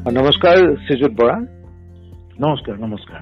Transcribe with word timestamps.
নমস্কাৰ 0.00 0.76
শ্ৰীযুত 0.76 1.10
বৰা। 1.10 1.40
নমস্কাৰ 2.40 2.78
নমস্কাৰ। 2.78 3.20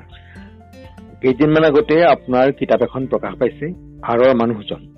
কেইদিনমান 1.20 1.64
আগতে 1.64 2.06
আপোনাৰ 2.06 2.52
কিতাপ 2.52 2.82
এখন 2.82 3.06
প্ৰকাশ 3.06 3.34
পাইছে 3.34 3.72
আৰৰ 4.02 4.34
মানুহজন। 4.34 4.94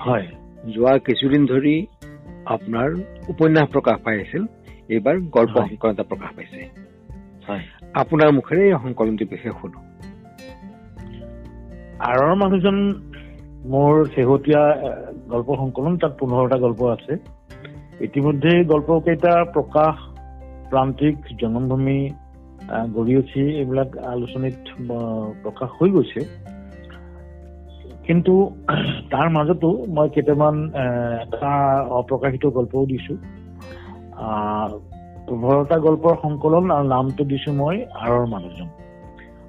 হয়। 0.00 0.26
যোৱা 0.74 0.98
কিছুদিন 0.98 1.46
ধৰি 1.46 1.86
আপোনাৰ 2.46 2.94
উপন্যাস 3.28 3.68
প্ৰকাশ 3.68 4.00
পাই 4.04 4.20
আছিল 4.20 4.46
এইবাৰ 4.88 5.20
গল্প। 5.20 5.60
সংকলন 5.68 5.92
এটা 5.92 6.02
প্ৰকাশ 6.02 6.34
পাইছে। 6.36 6.68
হয়। 7.48 7.60
আপোনাৰ 7.94 8.32
মুখেৰে 8.32 8.64
এই 8.64 8.72
সংকলনটিৰ 8.72 9.28
বিষয়ে 9.28 9.52
শুনো। 9.60 9.78
আৰৰ 11.98 12.34
মানুহজন 12.34 13.02
মোৰ 13.66 14.04
শেহতীয়া 14.14 14.92
গল্প 15.28 15.54
সংকলন 15.56 15.96
তাত 15.96 16.16
পোন্ধৰটা 16.18 16.56
গল্প 16.56 16.82
আছে। 16.82 17.16
ইতিমধ্যে 18.00 18.64
গল্পকেইটা 18.64 19.44
প্ৰকাশ 19.44 20.13
প্ৰান্তিক 20.74 21.34
জনমভূমি 21.40 21.98
গঢ়ি 22.94 23.14
উঠি 23.16 23.42
এইবিলাক 23.60 23.90
আলোচনীত 24.12 24.56
প্ৰকাশ 25.42 25.70
হৈ 25.78 25.90
গৈছে। 25.90 26.20
কিন্তু 28.06 28.34
তাৰ 29.12 29.28
মাজতো 29.34 29.68
মই 29.96 30.08
কেইটামান 30.14 30.56
এটা 31.22 31.52
অপ্ৰকাশিত 32.00 32.44
গল্পও 32.56 32.84
দিছো। 32.92 33.14
পোন্ধৰটা 35.28 35.76
গল্পৰ 35.86 36.14
সংকলন 36.22 36.64
আৰু 36.70 36.86
নামটো 36.88 37.22
দিছো 37.24 37.50
মই 37.60 37.76
আৰৰ 38.02 38.24
মানুহজন। 38.34 38.68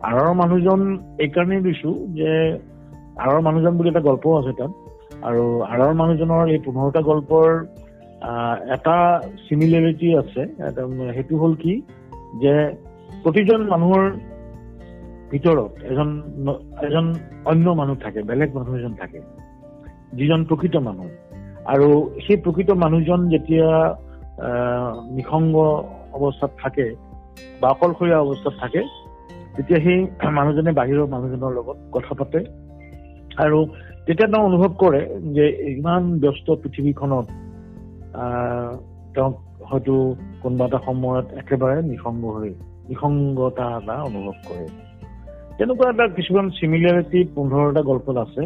আৰৰ 0.10 0.32
মানুহজন 0.42 0.82
এইকাৰণেই 1.20 1.62
দিছো 1.68 1.90
যে 2.20 2.32
আৰৰ 3.24 3.40
মানুহজন 3.42 3.74
বুলি 3.78 3.90
এটা 3.90 4.04
গল্পও 4.10 4.38
আছে 4.40 4.54
তাত। 4.60 4.72
আৰু 5.30 5.44
আৰৰ 5.74 5.92
মানুহজনৰ 6.02 6.44
এই 6.54 6.60
পোন্ধৰটা 6.66 7.02
গল্পৰ 7.02 7.48
এটা 8.76 8.96
চিমিলাৰিটি 9.46 10.08
আছে। 10.22 10.42
সেইটো 11.16 11.36
হ'ল 11.42 11.54
কি 11.64 11.74
যে 12.44 12.54
প্ৰতিজন 13.24 13.62
মানুহৰ 13.74 14.04
ভিতৰত 15.32 15.72
এজন 15.92 16.10
এজন 16.88 17.06
অন্য 17.52 17.66
মানুহ 17.80 17.96
থাকে 18.04 18.20
বেলেগ 18.30 18.50
মানুহ 18.58 18.74
এজন 18.80 18.94
থাকে 19.02 19.20
যিজন 20.20 20.40
প্ৰকৃত 20.50 20.76
মানুহ। 20.88 21.08
আৰু 21.74 21.88
সেই 22.26 22.38
প্ৰকৃত 22.46 22.70
মানুহজন 22.84 23.22
যেতিয়া 23.34 23.70
নিসংগ 25.18 25.56
অৱস্থাত 26.18 26.52
থাকে 26.64 26.86
বা 27.62 27.68
অকলশৰীয়া 27.76 28.18
অৱস্থাত 28.26 28.54
থাকে 28.62 28.82
তেতিয়া 29.56 29.80
সেই 29.86 30.00
মানুহজনে 30.38 30.72
বাহিৰৰ 30.80 31.08
মানুহজনৰ 31.16 31.52
লগত 31.58 31.78
কথা 31.96 32.14
পাতে। 32.20 32.40
আৰু 33.46 33.60
তেতিয়া 34.06 34.28
তেওঁ 34.32 34.44
অনুভৱ 34.50 34.72
কৰে 34.84 35.02
যে 35.36 35.46
ইমান 35.78 36.04
ব্যস্ত 36.24 36.48
পৃথিৱীখনত 36.64 37.28
তেওঁক 39.14 39.36
হয়তো 39.66 40.16
কোনোবা 40.42 40.66
এটা 40.66 40.80
সময়ত 40.86 41.26
একেবাৰে 41.34 41.82
নিসংগ 41.82 42.26
হৈ 42.26 42.50
নিসংগতা 42.90 43.80
এটা 43.84 43.96
অনুভৱ 44.04 44.38
কৰে। 44.48 44.68
তেনেকুৱা 45.58 45.90
এটা 45.90 46.08
কিছুমান 46.08 46.50
চিমিলাৰিটি 46.50 47.20
পোন্ধৰটা 47.36 47.82
গল্পত 47.82 48.18
আছে। 48.18 48.44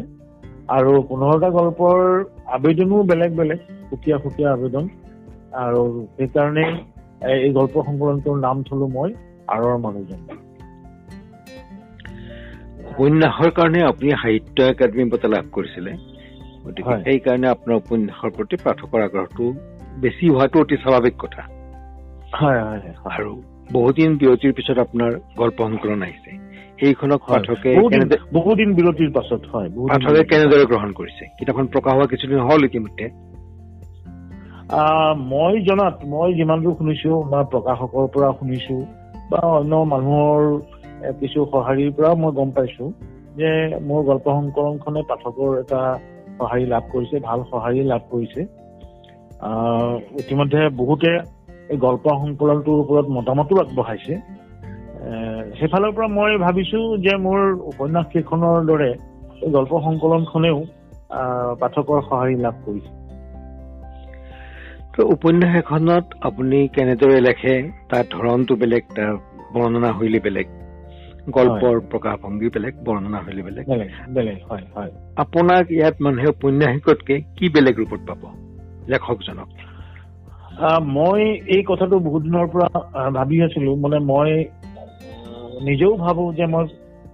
আৰু 0.68 1.02
পোন্ধৰটা 1.02 1.50
গল্পৰ 1.50 2.24
আবেদনো 2.46 3.04
বেলেগ 3.04 3.32
বেলেগ 3.36 3.60
সুকীয়া 3.90 4.18
সুকীয়া 4.18 4.54
আবেদন। 4.54 4.88
আৰু 5.52 6.08
সেইকাৰণে 6.18 6.66
এই 7.44 7.54
গল্প 7.54 7.84
সংকলনটোৰ 7.86 8.40
নাম 8.40 8.64
থলো 8.64 8.88
মই 8.88 9.14
আৰৰ 9.48 9.78
মানুহজন। 9.78 10.22
উপন্যাসৰ 12.90 13.50
কাৰণে 13.52 13.82
আপুনি 13.84 14.12
সাহিত্য 14.12 14.62
একাডেমী 14.64 15.10
বঁটা 15.10 15.28
লাভ 15.28 15.46
কৰিছিলে। 15.52 16.09
গতিকে। 16.66 16.96
সেইকাৰণে 17.04 17.48
আপোনাৰ 17.56 17.76
উপন্যাসৰ 17.82 18.30
প্ৰতি 18.38 18.56
পাঠকৰ 18.64 19.02
আগ্ৰহটো 19.02 19.46
বেছি 20.02 20.26
হোৱাটো 20.30 20.58
অতি 20.62 20.76
স্বাভাৱিক 20.84 21.16
কথা। 21.20 21.44
আৰু 23.18 23.32
বহুদিন 23.74 24.10
বিৰতিৰ 24.18 24.54
পিছত 24.54 24.78
আপোনাৰ 24.86 25.12
গল্প 25.38 25.58
সংকলন 25.68 26.02
আহিছে। 26.02 26.32
এইখনক। 26.88 27.20
পাঠকে 27.28 27.72
বহুদিন 28.34 28.70
বিৰতিৰ 28.76 29.10
পাছত 29.12 29.42
হয় 29.52 29.70
পাঠকে 29.90 30.24
কেনেদৰে 30.24 30.66
গ্ৰহণ 30.66 30.92
কৰিছে? 31.00 31.24
কিতাপখন 31.40 31.68
প্ৰকাশ 31.74 31.94
হোৱা 31.94 32.08
কিছুদিন 32.08 32.40
হ'ল 32.40 32.62
ইতিমধ্যে। 32.66 33.08
মই 35.32 35.54
জনাত 35.68 35.96
মই 36.06 36.30
যিমান 36.34 36.60
দূৰ 36.64 36.74
শুনিছো 36.80 37.12
বা 37.32 37.40
প্ৰকাশকৰ 37.54 38.06
পৰা 38.14 38.30
শুনিছো 38.40 38.78
বা 39.32 39.40
অন্য 39.60 39.74
মানুহৰ 39.94 40.42
কিছু 41.20 41.40
সঁহাৰিৰ 41.52 41.92
পৰা 41.98 42.10
মই 42.22 42.32
গম 42.32 42.50
পাইছো 42.52 42.86
যে 43.38 43.50
মোৰ 43.88 44.02
গল্প 44.04 44.26
সংকলনখনে 44.38 45.02
পাঠকৰ 45.10 45.52
এটা 45.60 45.82
সঁহাৰি 46.40 46.66
লাভ 46.74 46.84
কৰিছে 46.94 47.16
ভাল 47.28 47.40
সঁহাৰি 47.52 47.84
লাভ 47.92 48.02
কৰিছে। 48.12 48.42
ইতিমধ্যে 50.22 50.62
বহুতে 50.82 51.12
এই 51.74 51.78
গল্প 51.86 52.06
সংকলনটোৰ 52.22 52.78
ওপৰত 52.84 53.06
মতামতো 53.18 53.54
আগবঢ়াইছে। 53.64 54.14
সেইফালৰ 55.60 55.92
পৰা 55.98 56.08
মই 56.18 56.38
ভাবিছো 56.46 56.80
যে 57.06 57.14
মোৰ 57.26 57.40
উপন্যাস 57.72 58.06
কেইখনৰ 58.14 58.58
দৰে 58.70 58.92
এই 59.44 59.52
গল্প 59.58 59.72
সংকলনখনেও 59.88 60.58
পাঠকৰ 61.62 62.00
সঁহাৰি 62.10 62.36
লাভ 62.46 62.56
কৰিছে। 62.66 62.92
উপন্যাস 65.16 65.54
এখনত 65.62 66.06
আপুনি 66.30 66.58
কেনেদৰে 66.76 67.20
লেখে 67.28 67.56
তাৰ 67.90 68.04
ধৰণটো 68.16 68.54
বেলেগ 68.62 68.84
তাৰ 68.96 69.12
বৰ্ণনা 69.54 69.90
শৈলী 70.00 70.20
বেলেগ। 70.26 70.48
গল্পৰ 71.38 71.80
প্ৰকাশভংগী 71.92 72.50
বেলেগ 72.50 72.74
বৰ্ণনা 72.86 73.20
শৈলী 73.26 73.42
বেলেগ। 73.42 73.66
বেলেগ 74.14 74.38
হয় 74.50 74.66
হয়। 74.76 74.92
আপোনাক 75.16 75.72
ইয়াত 75.72 75.96
মানুহে 76.02 76.28
উপন্যাসিকতকে 76.28 77.16
কি 77.38 77.50
বেলেগ 77.50 77.76
ৰূপত 77.80 78.02
পাব? 78.08 78.22
লেখকজনক। 78.88 79.48
মই 80.84 81.22
এই 81.56 81.64
কথাটো 81.68 82.00
বহুত 82.00 82.24
দিনৰ 82.24 82.48
পৰা 82.48 82.68
ভাবি 83.10 83.44
আছিলো। 83.44 83.76
মানে 83.76 84.00
মই 84.00 84.32
নিজেও 85.62 85.94
ভাবো 85.98 86.34
যে 86.34 86.46
মই 86.46 86.66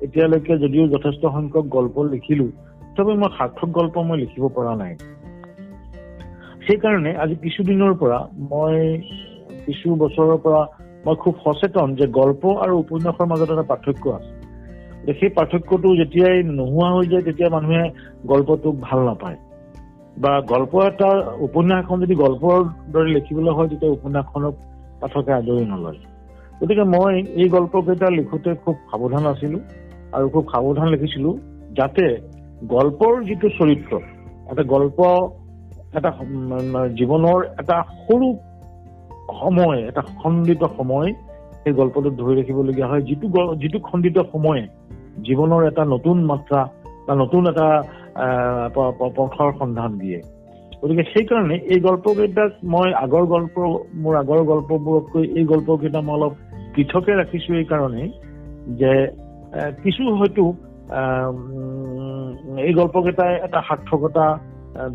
এতিয়ালৈকে 0.02 0.58
যদিও 0.58 0.88
যথেষ্ট 0.88 1.24
সংখ্যক 1.26 1.66
গল্প 1.68 2.04
লিখিলো 2.04 2.48
তথাপি 2.96 3.14
মই 3.14 3.30
সাৰ্থক 3.38 3.70
গল্প 3.70 3.98
মই 3.98 4.18
লিখিব 4.20 4.48
পৰা 4.48 4.74
নাই। 4.76 4.96
সেইকাৰণে 6.68 7.12
আজি 7.18 7.36
কিছুদিনৰ 7.36 7.94
পৰা 7.94 8.20
মই 8.52 9.02
কিছু 9.66 9.96
বছৰৰ 9.96 10.38
পৰা 10.38 10.62
মই 11.06 11.16
খুব 11.16 11.36
সচেতন 11.46 11.96
যে 11.96 12.06
গল্প 12.08 12.46
আৰু 12.46 12.74
উপন্যাসৰ 12.78 13.26
মাজত 13.26 13.52
এটা 13.52 13.62
পাৰ্থক্য 13.62 14.12
আছে। 14.12 14.46
যে 15.06 15.14
সেই 15.14 15.30
পাৰ্থক্যটো 15.30 15.96
যেতিয়াই 15.96 16.44
নোহোৱা 16.44 16.90
হৈ 16.92 17.06
যায় 17.08 17.22
তেতিয়া 17.22 17.50
মানুহে 17.50 17.84
গল্পটোক 18.26 18.76
ভাল 18.82 19.00
নাপায়। 19.00 19.38
বা 20.18 20.42
গল্প 20.42 20.76
এটা 20.76 21.10
উপন্যাস 21.40 21.80
এখন 21.80 22.02
যদি 22.02 22.16
গল্পৰ 22.16 22.64
দৰে 22.92 23.10
লিখিবলৈ 23.10 23.54
হয় 23.54 23.68
তেতিয়া 23.68 23.92
উপন্যাসখনক 23.92 24.54
পাঠকে 25.02 25.32
আদৰি 25.34 25.66
নলয়। 25.66 25.98
গতিকে 26.62 26.84
মই 26.84 27.24
এই 27.36 27.50
গল্পকেইটা 27.50 28.08
লিখোতে 28.10 28.54
খুব 28.54 28.76
সাৱধান 28.92 29.26
আছিলো 29.26 29.60
আৰু 30.12 30.30
খুব 30.30 30.46
সাৱধান 30.52 30.88
লিখিছিলো 30.88 31.38
যাতে 31.72 32.06
গল্পৰ 32.64 33.24
যিটো 33.24 33.50
চৰিত্ৰ 33.50 33.96
এটা 34.52 34.64
গল্প 34.64 35.00
এটা 35.98 36.12
জীৱনৰ 36.96 37.44
এটা 37.44 37.84
সৰু 38.08 38.28
সময় 39.42 39.80
এটা 39.90 40.02
খণ্ডিত 40.20 40.64
সময় 40.78 41.10
সেই 41.62 41.74
গল্পটোত 41.80 42.14
ধৰি 42.22 42.34
ৰাখিবলগীয়া 42.40 42.88
হয় 42.92 43.04
যিটো 43.08 43.28
যিটো 43.62 43.80
খণ্ডিত 43.88 44.18
সময়ে 44.32 44.64
জীৱনৰ 45.28 45.62
এটা 45.70 45.84
নতুন 45.94 46.18
মাত্ৰা 46.32 46.62
বা 47.08 47.14
নতুন 47.24 47.44
এটা 47.52 47.68
পথৰ 49.18 49.50
সন্ধান 49.60 49.92
দিয়ে। 50.02 50.20
গতিকে 50.82 51.04
সেইকাৰণে 51.14 51.56
এই 51.74 51.80
গল্পকেইটাক 51.88 52.52
মই 52.74 52.90
আগৰ 53.06 53.26
গল্প 53.34 53.56
মোৰ 54.04 54.14
আগৰ 54.24 54.42
গল্পবোৰতকৈ 54.52 55.24
এই 55.40 55.46
গল্পকেইটা 55.54 56.00
মই 56.08 56.16
অলপ 56.18 56.34
পৃথকে 56.76 57.12
ৰাখিছো 57.22 57.52
এই 57.62 57.66
কাৰণে 57.72 58.04
যে 58.82 58.94
কিছু 59.84 60.04
হয়তো 60.20 60.44
এই 62.68 62.74
গল্পকেইটাই 62.80 63.34
এটা 63.46 63.60
সাৰ্থকতা 63.68 64.26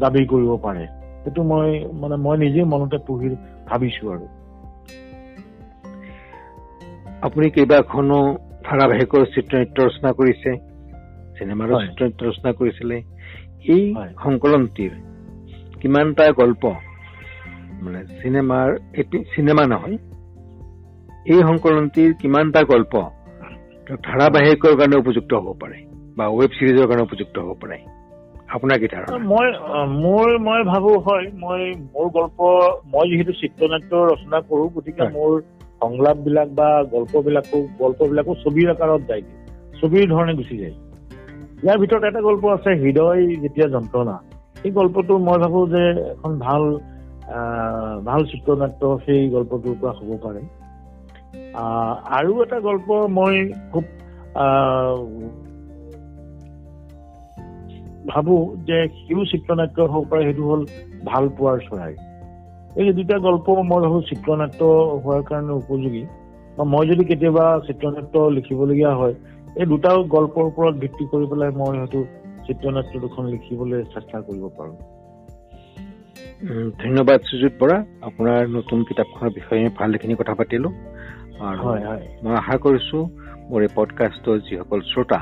দাবী 0.02 0.22
কৰিব 0.32 0.50
পাৰে। 0.66 0.84
সেইটো 1.25 1.42
মই 1.42 1.70
মানে 1.92 2.16
মই 2.16 2.36
নিজে 2.38 2.64
মনতে 2.64 2.98
পঢ়ি 3.06 3.28
ভাবিছো 3.66 4.05
আৰু 4.14 4.26
আপুনি 7.22 7.46
কেইবাখনো 7.50 8.19
ধাৰাবাহিকৰ 8.64 9.22
চিত্ৰনাট্য 9.34 9.78
ৰচনা 9.87 10.11
কৰিছে 10.12 10.50
চিনেমাৰো। 11.38 11.75
চিত্ৰনাট্য 11.87 12.22
ৰচনা 12.26 12.50
কৰিছিলে 12.52 12.96
এই। 13.69 13.82
সংকলনটিৰ 14.25 14.93
কিমানটা 15.81 16.25
গল্প 16.32 16.62
মানে 17.82 18.00
চিনেমাৰ 18.22 18.69
চিনেমা 19.34 19.64
নহয় 19.67 19.96
এই 21.26 21.40
সংকলনটিৰ 21.43 22.11
কিমানটা 22.14 22.61
গল্প 22.62 22.93
ধাৰাবাহিকৰ 24.05 24.72
কাৰণে 24.76 24.96
উপযুক্ত 24.96 25.32
হ'ব 25.34 25.49
পাৰে 25.61 25.78
বা 26.17 26.25
ৱেব 26.28 26.50
চিৰিজৰ 26.58 26.87
কাৰণে 26.87 27.02
উপযুক্ত 27.02 27.37
হ'ব 27.38 27.52
পাৰে 27.61 27.78
আপোনাৰ 28.50 28.79
কি 28.82 28.88
মই 29.31 29.47
মোৰ 29.97 30.29
মই 30.47 30.61
ভাবো 30.62 30.93
হয় 31.06 31.26
মই 31.43 31.61
মোৰ 31.94 32.06
গল্প 32.17 32.38
মই 32.94 33.05
যিহেতু 33.11 33.32
চিত্ৰনাট্য 33.41 33.93
ৰচনা 34.11 34.38
কৰো 34.49 34.64
গতিকে। 34.76 35.05
মোৰ 35.17 35.32
সংলাপ 35.82 36.17
বিলাক 36.25 36.49
বা 36.55 36.69
গল্প 36.94 37.12
বিলাকো 37.26 37.58
গল্প 37.79 38.00
বিলাকো 38.11 38.32
ছবিৰ 38.44 38.67
আকাৰত 38.70 39.00
যায় 39.08 39.23
ছবিৰ 39.81 40.05
ধৰণে 40.14 40.32
গুচি 40.35 40.56
যায়। 40.58 40.75
ইয়াৰ 41.64 41.79
ভিতৰত 41.79 42.02
এটা 42.05 42.20
গল্প 42.20 42.44
আছে 42.56 42.70
হৃদয় 42.82 43.23
যেতিয়া 43.43 43.69
যন্ত্ৰণা। 43.69 44.17
সেই 44.62 44.70
গল্পটো 44.70 45.14
মই 45.19 45.38
ভাবো 45.38 45.61
যে 45.67 45.82
এখন 46.11 46.32
ভাল 46.38 46.62
ভাল 48.05 48.20
চিত্ৰনাট্য 48.31 48.82
সেই 49.06 49.23
গল্পটোৰ 49.29 49.75
পৰা 49.81 49.93
হ'ব 49.99 50.11
পাৰে। 50.25 50.43
আৰু 52.19 52.32
এটা 52.43 52.58
গল্প 52.61 52.88
মই 53.19 53.35
খুব 53.73 53.85
আহ, 54.35 54.99
ভাবো 58.06 58.56
যে 58.67 58.88
সিও 58.88 59.25
চিত্ৰনাট্য 59.25 59.82
হ'ব 59.82 60.05
পাৰে 60.11 60.23
সেইটো 60.25 60.43
হ'ল 60.43 60.67
ভাল 61.05 61.29
পোৱাৰ 61.29 61.58
চৰাই। 61.58 61.94
এই 62.76 62.93
দুটা 62.93 63.19
গল্প 63.19 63.47
মই 63.50 63.81
ভাবো 63.81 64.00
চিত্ৰনাট্য 64.00 64.61
হোৱাৰ 65.05 65.23
কাৰণে 65.23 65.52
উপযোগী 65.52 66.05
বা 66.58 66.64
মই 66.64 66.87
যদি 66.87 67.05
কেতিয়াবা 67.05 67.61
চিত্ৰনাট্য 67.67 68.31
লিখিবলগীয়া 68.31 68.94
হয় 68.94 69.14
এই 69.56 69.67
দুটা 69.67 69.91
গল্পৰ 69.97 70.43
ওপৰত 70.43 70.75
ভিত্তি 70.75 71.05
কৰি 71.05 71.26
পেলাই 71.26 71.50
মই 71.50 71.79
হয়তো 71.79 72.05
চিত্ৰনাট্য 72.47 73.00
দুখন 73.00 73.25
লিখিবলৈ 73.26 73.82
চেষ্টা 73.82 74.20
কৰিব 74.20 74.44
পাৰো। 74.58 74.75
ধন্যবাদ 76.79 77.20
সুজিত 77.20 77.53
বৰা। 77.61 77.85
আপোনাৰ 78.03 78.49
নতুন 78.49 78.85
কিতাপখনৰ 78.85 79.31
বিষয়ে 79.35 79.69
ভালেখিনি 79.79 80.14
কথা 80.14 80.35
পাতিলো। 80.35 80.69
আৰু 81.41 81.58
হয় 81.62 81.85
হয়। 81.87 82.05
মই 82.25 82.35
আশা 82.37 82.56
কৰিছো 82.56 82.99
মোৰ 83.50 83.62
এই 83.62 83.69
পডকাষ্টৰ 83.75 84.38
যিসকল 84.41 84.81
শ্ৰোতা 84.81 85.20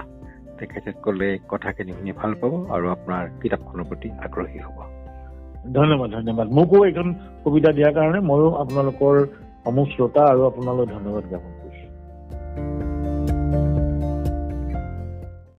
তেখেতসকলে 0.61 1.29
কথাখিনি 1.53 1.93
শুনি 1.99 2.13
ভাল 2.21 2.33
পাব 2.41 2.53
আৰু 2.75 2.87
আপোনাৰ 2.97 3.25
কিতাপখনৰ 3.41 3.85
প্ৰতি 3.91 4.09
আগ্ৰহী 4.27 4.59
হ'ব। 4.67 4.79
ধন্যবাদ 5.77 6.09
ধন্যবাদ। 6.17 6.47
মোকো 6.57 6.79
এইখন 6.89 7.09
সুবিধা 7.43 7.71
দিয়াৰ 7.77 7.93
কাৰণে 7.99 8.21
ময়ো 8.31 8.49
আপোনালোকৰ 8.63 9.15
সমূহ 9.65 9.87
শ্ৰোতা 9.95 10.23
আৰু 10.33 10.41
আপোনালৈ 10.51 10.87
ধন্যবাদ 10.95 11.25
জ্ঞাপন 11.31 11.53
কৰিছো 11.59 11.68